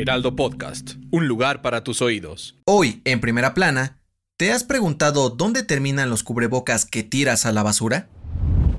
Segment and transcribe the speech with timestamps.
[0.00, 2.56] Heraldo Podcast, un lugar para tus oídos.
[2.64, 4.00] Hoy, en primera plana,
[4.38, 8.08] ¿te has preguntado dónde terminan los cubrebocas que tiras a la basura?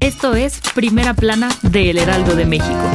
[0.00, 2.90] Esto es Primera Plana de El Heraldo de México.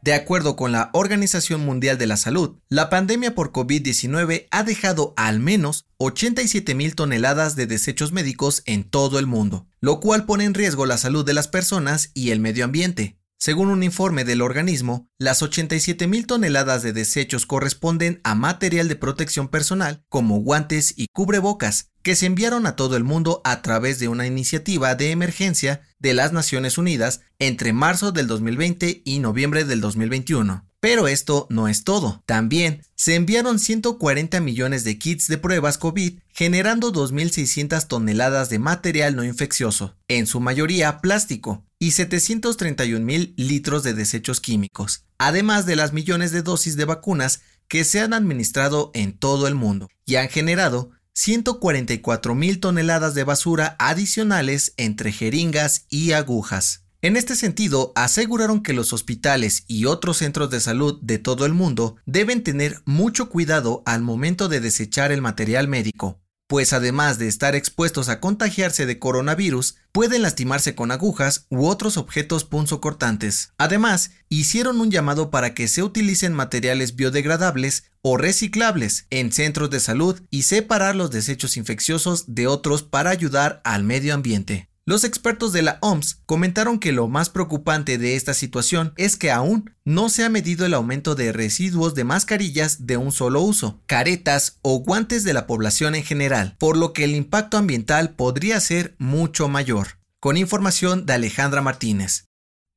[0.00, 5.12] De acuerdo con la Organización Mundial de la Salud, la pandemia por COVID-19 ha dejado
[5.16, 10.44] al menos 87 mil toneladas de desechos médicos en todo el mundo, lo cual pone
[10.44, 13.18] en riesgo la salud de las personas y el medio ambiente.
[13.40, 18.96] Según un informe del organismo, las 87 mil toneladas de desechos corresponden a material de
[18.96, 24.00] protección personal como guantes y cubrebocas, que se enviaron a todo el mundo a través
[24.00, 29.64] de una iniciativa de emergencia de las Naciones Unidas entre marzo del 2020 y noviembre
[29.64, 30.67] del 2021.
[30.80, 32.22] Pero esto no es todo.
[32.24, 39.16] También se enviaron 140 millones de kits de pruebas COVID, generando 2.600 toneladas de material
[39.16, 45.76] no infeccioso, en su mayoría plástico, y 731 mil litros de desechos químicos, además de
[45.76, 50.16] las millones de dosis de vacunas que se han administrado en todo el mundo y
[50.16, 56.84] han generado 144 mil toneladas de basura adicionales entre jeringas y agujas.
[57.00, 61.54] En este sentido, aseguraron que los hospitales y otros centros de salud de todo el
[61.54, 67.28] mundo deben tener mucho cuidado al momento de desechar el material médico, pues además de
[67.28, 73.52] estar expuestos a contagiarse de coronavirus, pueden lastimarse con agujas u otros objetos punzocortantes.
[73.58, 79.78] Además, hicieron un llamado para que se utilicen materiales biodegradables o reciclables en centros de
[79.78, 84.67] salud y separar los desechos infecciosos de otros para ayudar al medio ambiente.
[84.88, 89.30] Los expertos de la OMS comentaron que lo más preocupante de esta situación es que
[89.30, 93.82] aún no se ha medido el aumento de residuos de mascarillas de un solo uso,
[93.84, 98.58] caretas o guantes de la población en general, por lo que el impacto ambiental podría
[98.60, 99.98] ser mucho mayor.
[100.20, 102.24] Con información de Alejandra Martínez.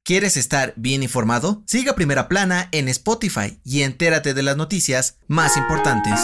[0.03, 1.63] ¿Quieres estar bien informado?
[1.65, 6.19] Siga Primera Plana en Spotify y entérate de las noticias más importantes.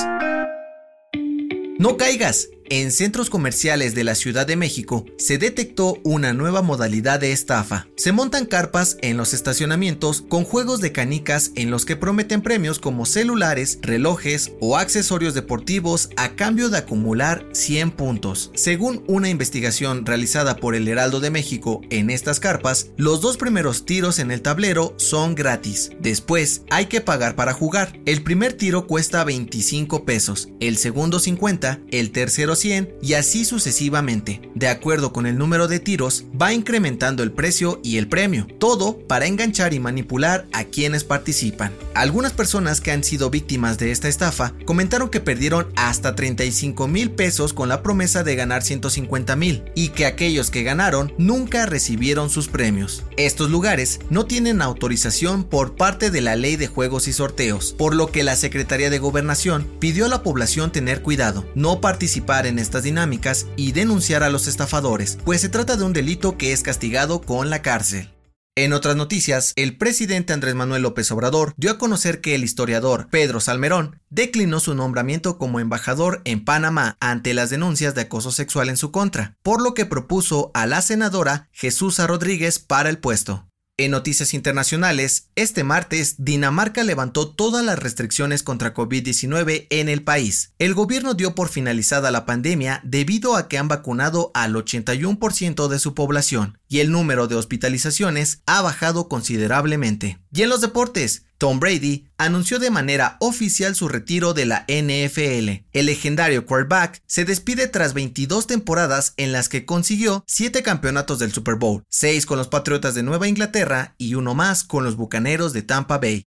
[1.80, 2.50] No caigas.
[2.69, 7.88] En centros comerciales de la Ciudad de México se detectó una nueva modalidad de estafa.
[7.95, 12.79] Se montan carpas en los estacionamientos con juegos de canicas en los que prometen premios
[12.79, 18.51] como celulares, relojes o accesorios deportivos a cambio de acumular 100 puntos.
[18.53, 23.85] Según una investigación realizada por el Heraldo de México en estas carpas, los dos primeros
[23.85, 25.91] tiros en el tablero son gratis.
[26.01, 27.97] Después hay que pagar para jugar.
[28.05, 34.41] El primer tiro cuesta 25 pesos, el segundo 50, el tercero 100 y así sucesivamente.
[34.56, 38.97] De acuerdo con el número de tiros, va incrementando el precio y el premio, todo
[39.07, 41.72] para enganchar y manipular a quienes participan.
[41.94, 47.12] Algunas personas que han sido víctimas de esta estafa comentaron que perdieron hasta 35 mil
[47.12, 52.29] pesos con la promesa de ganar 150 mil y que aquellos que ganaron nunca recibieron
[52.29, 53.03] sus premios.
[53.17, 57.96] Estos lugares no tienen autorización por parte de la ley de juegos y sorteos, por
[57.96, 62.59] lo que la Secretaría de Gobernación pidió a la población tener cuidado, no participar en
[62.59, 66.63] estas dinámicas y denunciar a los estafadores, pues se trata de un delito que es
[66.63, 68.12] castigado con la cárcel.
[68.58, 73.08] En otras noticias, el presidente Andrés Manuel López Obrador dio a conocer que el historiador
[73.12, 78.69] Pedro Salmerón declinó su nombramiento como embajador en Panamá ante las denuncias de acoso sexual
[78.69, 83.47] en su contra, por lo que propuso a la senadora Jesús Rodríguez para el puesto.
[83.80, 90.56] En noticias internacionales, este martes Dinamarca levantó todas las restricciones contra COVID-19 en el país.
[90.58, 95.78] El gobierno dio por finalizada la pandemia debido a que han vacunado al 81% de
[95.78, 100.19] su población y el número de hospitalizaciones ha bajado considerablemente.
[100.31, 105.66] Y en los deportes, Tom Brady anunció de manera oficial su retiro de la NFL.
[105.72, 111.31] El legendario quarterback se despide tras 22 temporadas en las que consiguió 7 campeonatos del
[111.31, 115.53] Super Bowl, 6 con los Patriotas de Nueva Inglaterra y uno más con los Bucaneros
[115.53, 116.23] de Tampa Bay.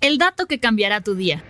[0.00, 1.44] El dato que cambiará tu día.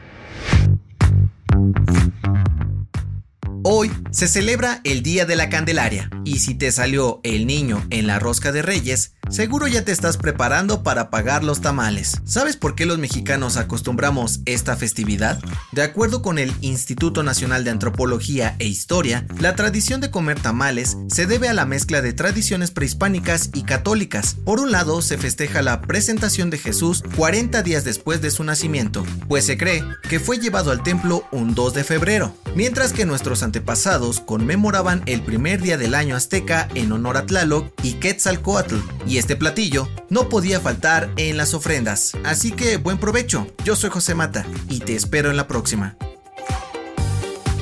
[3.77, 8.07] Hoy se celebra el Día de la Candelaria y si te salió el niño en
[8.07, 12.21] la rosca de Reyes, seguro ya te estás preparando para pagar los tamales.
[12.25, 15.39] ¿Sabes por qué los mexicanos acostumbramos esta festividad?
[15.73, 20.97] De acuerdo con el Instituto Nacional de Antropología e Historia, la tradición de comer tamales
[21.09, 24.37] se debe a la mezcla de tradiciones prehispánicas y católicas.
[24.45, 29.05] Por un lado, se festeja la presentación de Jesús 40 días después de su nacimiento,
[29.29, 33.43] pues se cree que fue llevado al templo un 2 de febrero, mientras que nuestros
[33.43, 38.77] antepasados conmemoraban el primer día del año azteca en honor a Tlaloc y Quetzalcoatl,
[39.15, 42.15] y este platillo no podía faltar en las ofrendas.
[42.25, 45.97] Así que buen provecho, yo soy José Mata y te espero en la próxima.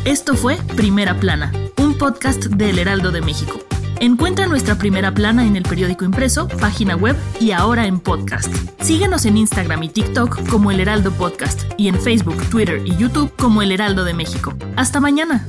[0.06, 3.60] Esto fue Primera Plana, un podcast del Heraldo de México.
[4.00, 8.50] Encuentra nuestra primera plana en el periódico impreso, página web y ahora en podcast.
[8.80, 13.30] Síguenos en Instagram y TikTok como El Heraldo Podcast y en Facebook, Twitter y YouTube
[13.36, 14.54] como El Heraldo de México.
[14.74, 15.46] Hasta mañana.